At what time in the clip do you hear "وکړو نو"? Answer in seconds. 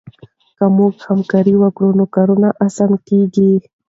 1.57-2.05